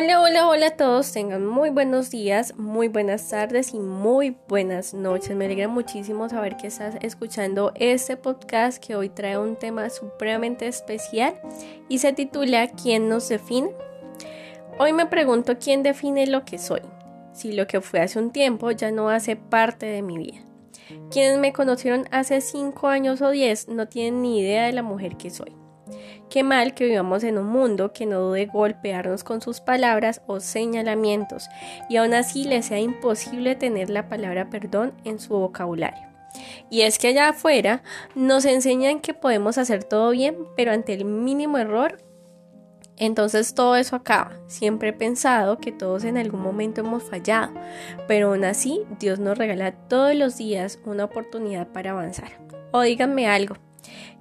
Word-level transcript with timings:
Hola, 0.00 0.20
hola, 0.20 0.46
hola 0.46 0.66
a 0.68 0.76
todos. 0.76 1.10
Tengan 1.10 1.44
muy 1.44 1.70
buenos 1.70 2.08
días, 2.08 2.56
muy 2.56 2.86
buenas 2.86 3.28
tardes 3.30 3.74
y 3.74 3.80
muy 3.80 4.36
buenas 4.46 4.94
noches. 4.94 5.34
Me 5.34 5.46
alegra 5.46 5.66
muchísimo 5.66 6.28
saber 6.28 6.56
que 6.56 6.68
estás 6.68 6.94
escuchando 7.00 7.72
este 7.74 8.16
podcast 8.16 8.78
que 8.78 8.94
hoy 8.94 9.08
trae 9.08 9.36
un 9.38 9.56
tema 9.56 9.90
supremamente 9.90 10.68
especial 10.68 11.40
y 11.88 11.98
se 11.98 12.12
titula 12.12 12.68
¿Quién 12.68 13.08
nos 13.08 13.28
define? 13.28 13.72
Hoy 14.78 14.92
me 14.92 15.06
pregunto 15.06 15.58
quién 15.58 15.82
define 15.82 16.28
lo 16.28 16.44
que 16.44 16.58
soy. 16.58 16.82
Si 17.32 17.50
lo 17.50 17.66
que 17.66 17.80
fue 17.80 17.98
hace 17.98 18.20
un 18.20 18.30
tiempo 18.30 18.70
ya 18.70 18.92
no 18.92 19.08
hace 19.08 19.34
parte 19.34 19.86
de 19.86 20.02
mi 20.02 20.16
vida. 20.16 20.38
Quienes 21.10 21.40
me 21.40 21.52
conocieron 21.52 22.04
hace 22.12 22.40
5 22.40 22.86
años 22.86 23.20
o 23.20 23.30
10 23.30 23.66
no 23.70 23.88
tienen 23.88 24.22
ni 24.22 24.38
idea 24.38 24.66
de 24.66 24.72
la 24.72 24.84
mujer 24.84 25.16
que 25.16 25.30
soy. 25.30 25.56
Qué 26.30 26.42
mal 26.42 26.74
que 26.74 26.86
vivamos 26.86 27.24
en 27.24 27.38
un 27.38 27.46
mundo 27.46 27.92
que 27.92 28.06
no 28.06 28.20
dude 28.20 28.46
golpearnos 28.46 29.24
con 29.24 29.40
sus 29.40 29.60
palabras 29.60 30.20
o 30.26 30.40
señalamientos 30.40 31.48
y 31.88 31.96
aún 31.96 32.14
así 32.14 32.44
le 32.44 32.62
sea 32.62 32.80
imposible 32.80 33.56
tener 33.56 33.90
la 33.90 34.08
palabra 34.08 34.50
perdón 34.50 34.92
en 35.04 35.18
su 35.18 35.34
vocabulario. 35.34 36.06
Y 36.70 36.82
es 36.82 36.98
que 36.98 37.08
allá 37.08 37.30
afuera 37.30 37.82
nos 38.14 38.44
enseñan 38.44 39.00
que 39.00 39.14
podemos 39.14 39.58
hacer 39.58 39.84
todo 39.84 40.10
bien, 40.10 40.36
pero 40.56 40.72
ante 40.72 40.92
el 40.92 41.04
mínimo 41.04 41.58
error, 41.58 41.98
entonces 42.98 43.54
todo 43.54 43.76
eso 43.76 43.96
acaba. 43.96 44.32
Siempre 44.48 44.90
he 44.90 44.92
pensado 44.92 45.58
que 45.58 45.72
todos 45.72 46.04
en 46.04 46.18
algún 46.18 46.42
momento 46.42 46.80
hemos 46.80 47.04
fallado, 47.04 47.52
pero 48.06 48.28
aún 48.28 48.44
así 48.44 48.82
Dios 48.98 49.18
nos 49.18 49.38
regala 49.38 49.72
todos 49.72 50.14
los 50.14 50.36
días 50.36 50.78
una 50.84 51.04
oportunidad 51.04 51.68
para 51.68 51.92
avanzar. 51.92 52.30
O 52.72 52.82
díganme 52.82 53.26
algo, 53.28 53.56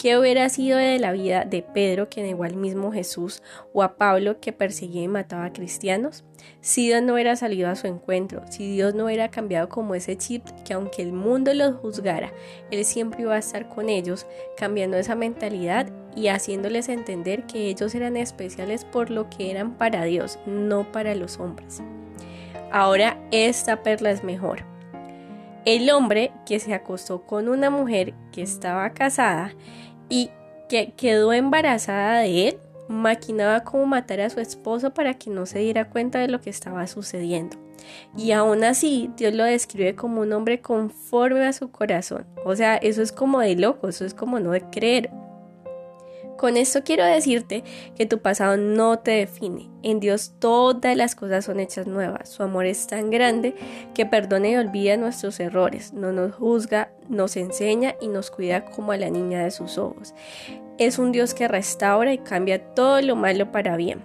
¿Qué 0.00 0.16
hubiera 0.16 0.48
sido 0.48 0.78
de 0.78 0.98
la 0.98 1.12
vida 1.12 1.44
de 1.44 1.60
Pedro 1.60 2.08
que 2.08 2.22
negó 2.22 2.44
al 2.44 2.56
mismo 2.56 2.90
Jesús 2.90 3.42
o 3.74 3.82
a 3.82 3.96
Pablo 3.98 4.40
que 4.40 4.50
perseguía 4.50 5.02
y 5.02 5.08
mataba 5.08 5.44
a 5.44 5.52
cristianos? 5.52 6.24
Si 6.62 6.86
Dios 6.86 7.02
no 7.02 7.12
hubiera 7.12 7.36
salido 7.36 7.68
a 7.68 7.76
su 7.76 7.86
encuentro, 7.86 8.40
si 8.48 8.72
Dios 8.72 8.94
no 8.94 9.04
hubiera 9.04 9.28
cambiado 9.28 9.68
como 9.68 9.94
ese 9.94 10.16
chip 10.16 10.42
que 10.64 10.72
aunque 10.72 11.02
el 11.02 11.12
mundo 11.12 11.52
los 11.52 11.76
juzgara, 11.76 12.32
Él 12.70 12.82
siempre 12.86 13.20
iba 13.20 13.34
a 13.34 13.40
estar 13.40 13.68
con 13.68 13.90
ellos, 13.90 14.24
cambiando 14.56 14.96
esa 14.96 15.16
mentalidad 15.16 15.90
y 16.16 16.28
haciéndoles 16.28 16.88
entender 16.88 17.44
que 17.44 17.68
ellos 17.68 17.94
eran 17.94 18.16
especiales 18.16 18.86
por 18.86 19.10
lo 19.10 19.28
que 19.28 19.50
eran 19.50 19.76
para 19.76 20.04
Dios, 20.04 20.38
no 20.46 20.90
para 20.92 21.14
los 21.14 21.38
hombres. 21.38 21.82
Ahora 22.72 23.18
esta 23.32 23.82
perla 23.82 24.12
es 24.12 24.24
mejor. 24.24 24.64
El 25.66 25.90
hombre 25.90 26.32
que 26.46 26.58
se 26.58 26.72
acostó 26.72 27.26
con 27.26 27.46
una 27.46 27.68
mujer 27.68 28.14
que 28.32 28.40
estaba 28.40 28.88
casada 28.94 29.52
y 30.10 30.30
que 30.68 30.92
quedó 30.92 31.32
embarazada 31.32 32.18
de 32.18 32.48
él, 32.48 32.58
maquinaba 32.88 33.64
cómo 33.64 33.86
matar 33.86 34.20
a 34.20 34.30
su 34.30 34.40
esposo 34.40 34.92
para 34.92 35.14
que 35.14 35.30
no 35.30 35.46
se 35.46 35.60
diera 35.60 35.88
cuenta 35.88 36.18
de 36.18 36.28
lo 36.28 36.40
que 36.40 36.50
estaba 36.50 36.86
sucediendo. 36.86 37.56
Y 38.16 38.32
aún 38.32 38.64
así, 38.64 39.10
Dios 39.16 39.32
lo 39.32 39.44
describe 39.44 39.94
como 39.94 40.20
un 40.20 40.32
hombre 40.32 40.60
conforme 40.60 41.46
a 41.46 41.52
su 41.52 41.70
corazón. 41.70 42.26
O 42.44 42.54
sea, 42.56 42.76
eso 42.76 43.00
es 43.00 43.12
como 43.12 43.40
de 43.40 43.56
loco, 43.56 43.88
eso 43.88 44.04
es 44.04 44.12
como 44.12 44.40
no 44.40 44.50
de 44.50 44.62
creer. 44.70 45.10
Con 46.36 46.56
esto 46.56 46.82
quiero 46.84 47.04
decirte 47.04 47.64
que 47.94 48.06
tu 48.06 48.18
pasado 48.18 48.56
no 48.56 48.98
te 48.98 49.10
define. 49.10 49.68
En 49.82 50.00
Dios 50.00 50.32
todas 50.38 50.96
las 50.96 51.14
cosas 51.14 51.44
son 51.44 51.60
hechas 51.60 51.86
nuevas. 51.86 52.30
Su 52.30 52.42
amor 52.42 52.64
es 52.64 52.86
tan 52.86 53.10
grande 53.10 53.54
que 53.94 54.06
perdona 54.06 54.48
y 54.48 54.56
olvida 54.56 54.96
nuestros 54.96 55.38
errores. 55.38 55.92
No 55.92 56.12
nos 56.12 56.34
juzga, 56.34 56.92
nos 57.10 57.36
enseña 57.36 57.96
y 58.00 58.08
nos 58.08 58.30
cuida 58.30 58.64
como 58.64 58.92
a 58.92 58.96
la 58.96 59.10
niña 59.10 59.44
de 59.44 59.50
sus 59.50 59.76
ojos. 59.76 60.14
Es 60.78 60.98
un 60.98 61.12
Dios 61.12 61.34
que 61.34 61.48
restaura 61.48 62.12
y 62.12 62.18
cambia 62.18 62.74
todo 62.74 63.02
lo 63.02 63.16
malo 63.16 63.52
para 63.52 63.76
bien 63.76 64.02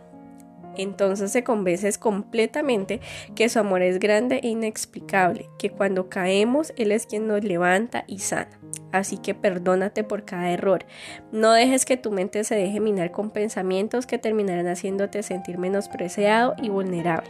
entonces 0.77 1.31
se 1.31 1.43
convences 1.43 1.97
completamente 1.97 2.99
que 3.35 3.49
su 3.49 3.59
amor 3.59 3.81
es 3.81 3.99
grande 3.99 4.39
e 4.43 4.49
inexplicable, 4.49 5.49
que 5.57 5.69
cuando 5.69 6.09
caemos 6.09 6.73
Él 6.77 6.91
es 6.91 7.05
quien 7.05 7.27
nos 7.27 7.43
levanta 7.43 8.03
y 8.07 8.19
sana. 8.19 8.59
Así 8.91 9.17
que 9.17 9.33
perdónate 9.33 10.03
por 10.03 10.23
cada 10.23 10.51
error. 10.51 10.85
No 11.31 11.51
dejes 11.51 11.85
que 11.85 11.97
tu 11.97 12.11
mente 12.11 12.43
se 12.45 12.55
deje 12.55 12.79
minar 12.79 13.11
con 13.11 13.29
pensamientos 13.29 14.05
que 14.05 14.17
terminarán 14.17 14.67
haciéndote 14.67 15.21
sentir 15.21 15.57
menospreciado 15.57 16.55
y 16.61 16.69
vulnerable. 16.69 17.29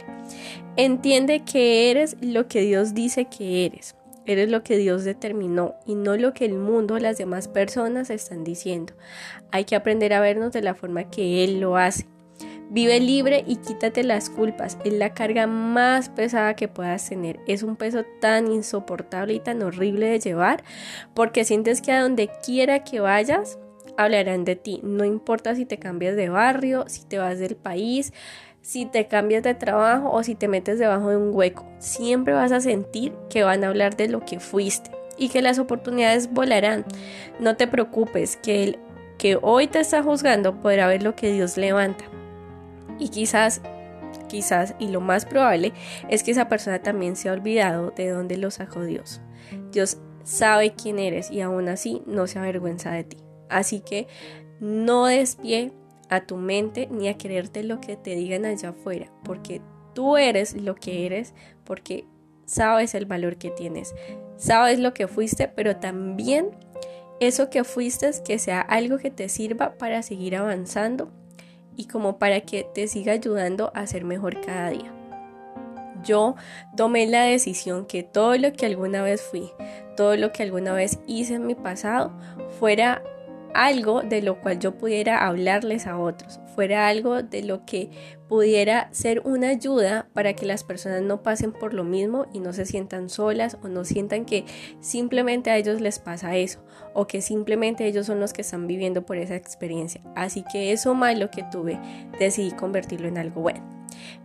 Entiende 0.76 1.44
que 1.44 1.90
eres 1.90 2.16
lo 2.20 2.46
que 2.46 2.60
Dios 2.60 2.94
dice 2.94 3.24
que 3.24 3.66
eres. 3.66 3.96
Eres 4.26 4.50
lo 4.50 4.62
que 4.62 4.76
Dios 4.76 5.04
determinó 5.04 5.74
y 5.86 5.94
no 5.94 6.16
lo 6.16 6.34
que 6.34 6.44
el 6.44 6.54
mundo 6.54 6.94
o 6.94 6.98
las 6.98 7.16
demás 7.16 7.48
personas 7.48 8.10
están 8.10 8.44
diciendo. 8.44 8.92
Hay 9.52 9.64
que 9.64 9.76
aprender 9.76 10.12
a 10.12 10.20
vernos 10.20 10.52
de 10.52 10.62
la 10.62 10.74
forma 10.74 11.10
que 11.10 11.44
Él 11.44 11.60
lo 11.60 11.76
hace. 11.76 12.06
Vive 12.68 12.98
libre 12.98 13.44
y 13.46 13.56
quítate 13.56 14.02
las 14.02 14.28
culpas. 14.28 14.76
Es 14.84 14.92
la 14.92 15.14
carga 15.14 15.46
más 15.46 16.08
pesada 16.08 16.56
que 16.56 16.66
puedas 16.66 17.08
tener. 17.08 17.38
Es 17.46 17.62
un 17.62 17.76
peso 17.76 18.04
tan 18.20 18.50
insoportable 18.50 19.34
y 19.34 19.40
tan 19.40 19.62
horrible 19.62 20.06
de 20.08 20.18
llevar 20.18 20.64
porque 21.14 21.44
sientes 21.44 21.80
que 21.80 21.92
a 21.92 22.02
donde 22.02 22.28
quiera 22.44 22.82
que 22.82 22.98
vayas 22.98 23.58
hablarán 23.96 24.44
de 24.44 24.56
ti. 24.56 24.80
No 24.82 25.04
importa 25.04 25.54
si 25.54 25.64
te 25.64 25.78
cambias 25.78 26.16
de 26.16 26.28
barrio, 26.28 26.84
si 26.88 27.04
te 27.04 27.18
vas 27.18 27.38
del 27.38 27.56
país, 27.56 28.12
si 28.66 28.84
te 28.84 29.06
cambias 29.06 29.44
de 29.44 29.54
trabajo 29.54 30.10
o 30.10 30.24
si 30.24 30.34
te 30.34 30.48
metes 30.48 30.80
debajo 30.80 31.10
de 31.10 31.16
un 31.16 31.32
hueco. 31.32 31.64
Siempre 31.78 32.34
vas 32.34 32.50
a 32.50 32.60
sentir 32.60 33.12
que 33.30 33.44
van 33.44 33.62
a 33.62 33.68
hablar 33.68 33.96
de 33.96 34.08
lo 34.08 34.24
que 34.24 34.40
fuiste 34.40 34.90
y 35.16 35.28
que 35.28 35.40
las 35.40 35.60
oportunidades 35.60 36.32
volarán. 36.32 36.84
No 37.38 37.56
te 37.56 37.68
preocupes, 37.68 38.36
que 38.36 38.64
el 38.64 38.78
que 39.18 39.38
hoy 39.40 39.68
te 39.68 39.78
está 39.78 40.02
juzgando 40.02 40.60
podrá 40.60 40.88
ver 40.88 41.04
lo 41.04 41.14
que 41.14 41.30
Dios 41.30 41.56
levanta. 41.56 42.06
Y 42.98 43.10
quizás, 43.10 43.60
quizás, 44.26 44.74
y 44.80 44.88
lo 44.88 45.00
más 45.00 45.26
probable 45.26 45.72
es 46.08 46.24
que 46.24 46.32
esa 46.32 46.48
persona 46.48 46.80
también 46.80 47.14
se 47.14 47.28
ha 47.28 47.34
olvidado 47.34 47.92
de 47.92 48.08
dónde 48.08 48.36
lo 48.36 48.50
sacó 48.50 48.82
Dios. 48.82 49.20
Dios 49.70 49.98
sabe 50.24 50.74
quién 50.74 50.98
eres 50.98 51.30
y 51.30 51.40
aún 51.40 51.68
así 51.68 52.02
no 52.04 52.26
se 52.26 52.40
avergüenza 52.40 52.90
de 52.90 53.04
ti. 53.04 53.18
Así 53.48 53.78
que 53.78 54.08
no 54.58 55.06
des 55.06 55.36
pie 55.36 55.72
a 56.08 56.26
tu 56.26 56.36
mente 56.36 56.88
ni 56.90 57.08
a 57.08 57.18
quererte 57.18 57.62
lo 57.62 57.80
que 57.80 57.96
te 57.96 58.14
digan 58.14 58.44
allá 58.44 58.70
afuera, 58.70 59.10
porque 59.24 59.60
tú 59.94 60.16
eres 60.16 60.54
lo 60.54 60.74
que 60.74 61.06
eres, 61.06 61.34
porque 61.64 62.06
sabes 62.44 62.94
el 62.94 63.06
valor 63.06 63.36
que 63.36 63.50
tienes, 63.50 63.94
sabes 64.36 64.78
lo 64.78 64.94
que 64.94 65.08
fuiste, 65.08 65.48
pero 65.48 65.76
también 65.76 66.50
eso 67.20 67.50
que 67.50 67.64
fuiste 67.64 68.10
que 68.24 68.38
sea 68.38 68.60
algo 68.60 68.98
que 68.98 69.10
te 69.10 69.28
sirva 69.28 69.78
para 69.78 70.02
seguir 70.02 70.36
avanzando 70.36 71.10
y 71.76 71.86
como 71.86 72.18
para 72.18 72.40
que 72.40 72.64
te 72.64 72.88
siga 72.88 73.12
ayudando 73.12 73.72
a 73.74 73.86
ser 73.86 74.04
mejor 74.04 74.40
cada 74.40 74.70
día. 74.70 74.92
Yo 76.04 76.36
tomé 76.76 77.06
la 77.06 77.24
decisión 77.24 77.86
que 77.86 78.02
todo 78.02 78.36
lo 78.36 78.52
que 78.52 78.66
alguna 78.66 79.02
vez 79.02 79.22
fui, 79.22 79.50
todo 79.96 80.16
lo 80.16 80.30
que 80.30 80.42
alguna 80.42 80.72
vez 80.72 80.98
hice 81.06 81.34
en 81.34 81.46
mi 81.46 81.54
pasado, 81.54 82.12
fuera 82.60 83.02
algo 83.54 84.02
de 84.02 84.22
lo 84.22 84.40
cual 84.40 84.58
yo 84.58 84.76
pudiera 84.76 85.26
hablarles 85.26 85.86
a 85.86 85.98
otros, 85.98 86.40
fuera 86.54 86.88
algo 86.88 87.22
de 87.22 87.42
lo 87.42 87.64
que 87.64 87.90
pudiera 88.28 88.88
ser 88.92 89.20
una 89.24 89.50
ayuda 89.50 90.08
para 90.12 90.34
que 90.34 90.46
las 90.46 90.64
personas 90.64 91.02
no 91.02 91.22
pasen 91.22 91.52
por 91.52 91.74
lo 91.74 91.84
mismo 91.84 92.26
y 92.32 92.40
no 92.40 92.52
se 92.52 92.66
sientan 92.66 93.08
solas 93.08 93.58
o 93.62 93.68
no 93.68 93.84
sientan 93.84 94.24
que 94.24 94.44
simplemente 94.80 95.50
a 95.50 95.56
ellos 95.56 95.80
les 95.80 95.98
pasa 95.98 96.36
eso 96.36 96.64
o 96.94 97.06
que 97.06 97.20
simplemente 97.20 97.86
ellos 97.86 98.06
son 98.06 98.20
los 98.20 98.32
que 98.32 98.42
están 98.42 98.66
viviendo 98.66 99.06
por 99.06 99.16
esa 99.16 99.36
experiencia. 99.36 100.00
Así 100.14 100.44
que 100.50 100.72
eso 100.72 100.94
malo 100.94 101.30
que 101.30 101.44
tuve 101.50 101.78
decidí 102.18 102.50
convertirlo 102.52 103.08
en 103.08 103.18
algo 103.18 103.42
bueno. 103.42 103.76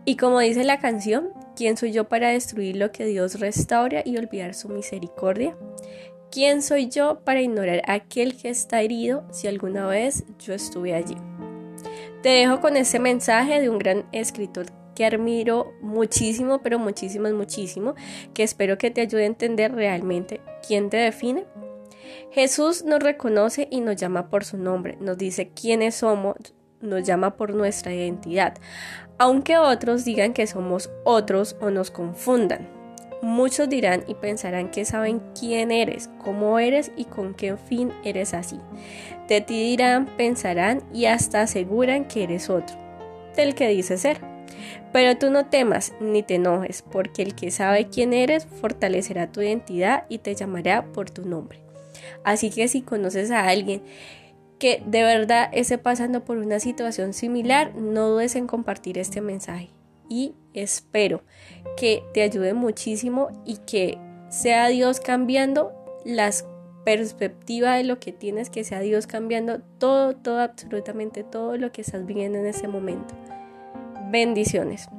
Y 0.05 0.15
como 0.17 0.39
dice 0.39 0.63
la 0.63 0.79
canción, 0.79 1.29
¿quién 1.55 1.77
soy 1.77 1.91
yo 1.91 2.09
para 2.09 2.29
destruir 2.29 2.75
lo 2.75 2.91
que 2.91 3.05
Dios 3.05 3.39
restaura 3.39 4.01
y 4.03 4.17
olvidar 4.17 4.53
su 4.53 4.69
misericordia? 4.69 5.55
¿Quién 6.31 6.62
soy 6.62 6.88
yo 6.88 7.19
para 7.25 7.42
ignorar 7.42 7.81
a 7.86 7.96
aquel 7.96 8.38
que 8.38 8.47
está 8.47 8.81
herido 8.81 9.25
si 9.31 9.50
alguna 9.50 9.86
vez 9.86 10.24
yo 10.39 10.54
estuve 10.54 10.94
allí? 10.94 11.18
Te 12.24 12.30
dejo 12.30 12.62
con 12.62 12.78
ese 12.78 13.00
mensaje 13.00 13.60
de 13.60 13.69
un 13.69 13.78
gran 13.78 14.06
escritor 14.13 14.68
que 14.95 15.06
admiro 15.06 15.74
muchísimo, 15.81 16.62
pero 16.62 16.80
muchísimo, 16.80 17.30
muchísimo, 17.31 17.95
que 18.33 18.44
espero 18.44 18.78
que 18.78 18.92
te 18.92 19.01
ayude 19.01 19.24
a 19.24 19.28
entender 19.28 19.74
realmente 19.74 20.39
quién 20.66 20.89
te 20.89 20.95
define. 20.95 21.45
Jesús 22.31 22.86
nos 22.86 23.04
reconoce 23.04 23.68
y 23.69 23.81
nos 23.81 23.98
llama 23.98 24.30
por 24.30 24.45
su 24.45 24.57
nombre, 24.57 24.98
nos 25.01 25.18
dice 25.18 25.50
quiénes 25.50 25.95
somos, 25.95 26.38
nos 26.80 27.04
llama 27.04 27.36
por 27.36 27.54
nuestra 27.54 27.94
identidad, 27.94 28.54
aunque 29.18 29.57
otros 29.57 30.06
digan 30.06 30.31
que 30.31 30.48
somos 30.48 30.89
otros 31.04 31.57
o 31.60 31.72
nos 31.72 31.92
confundan. 31.92 32.81
Muchos 33.21 33.69
dirán 33.69 34.03
y 34.07 34.15
pensarán 34.15 34.71
que 34.71 34.83
saben 34.83 35.21
quién 35.39 35.69
eres, 35.71 36.09
cómo 36.18 36.57
eres 36.57 36.91
y 36.95 37.06
con 37.06 37.35
qué 37.35 37.56
fin 37.56 37.91
eres 38.03 38.33
así. 38.33 38.59
De 39.27 39.41
ti 39.41 39.62
dirán, 39.62 40.07
pensarán 40.18 40.81
y 40.91 41.06
hasta 41.06 41.44
aseguran 41.44 42.06
que 42.06 42.23
eres 42.23 42.50
otro, 42.50 42.75
del 43.35 43.53
que 43.53 43.68
dices 43.68 44.01
ser. 44.01 44.21
Pero 44.91 45.18
tú 45.19 45.29
no 45.29 45.45
temas 45.45 45.94
ni 46.01 46.23
te 46.23 46.35
enojes, 46.35 46.81
porque 46.81 47.21
el 47.21 47.35
que 47.35 47.51
sabe 47.51 47.89
quién 47.89 48.12
eres 48.12 48.47
fortalecerá 48.59 49.31
tu 49.31 49.41
identidad 49.41 50.06
y 50.09 50.17
te 50.17 50.33
llamará 50.33 50.85
por 50.91 51.12
tu 51.12 51.24
nombre. 51.24 51.59
Así 52.24 52.50
que 52.50 52.67
si 52.67 52.81
conoces 52.81 53.29
a 53.29 53.47
alguien 53.47 53.83
que 54.57 54.81
de 54.85 55.03
verdad 55.03 55.50
esté 55.53 55.77
pasando 55.77 56.25
por 56.25 56.38
una 56.38 56.59
situación 56.59 57.13
similar, 57.13 57.75
no 57.75 58.09
dudes 58.09 58.35
en 58.35 58.47
compartir 58.47 58.97
este 58.97 59.21
mensaje 59.21 59.69
y 60.12 60.36
espero 60.54 61.24
que 61.78 62.04
te 62.13 62.22
ayude 62.22 62.54
muchísimo 62.54 63.30
y 63.46 63.58
que 63.60 63.98
sea 64.30 64.68
Dios 64.68 65.00
cambiando 65.00 65.72
las 66.04 66.46
perspectiva 66.84 67.75
de 67.75 67.86
lo 67.86 68.00
que 68.00 68.12
tienes, 68.12 68.50
que 68.50 68.63
sea 68.63 68.81
Dios 68.81 69.08
cambiando 69.08 69.62
todo, 69.78 70.16
todo, 70.16 70.42
absolutamente 70.42 71.24
todo 71.24 71.56
lo 71.56 71.72
que 71.72 71.81
estás 71.81 72.06
viviendo 72.06 72.40
en 72.40 72.48
ese 72.48 72.68
momento. 72.68 73.16
Bendiciones. 74.10 74.90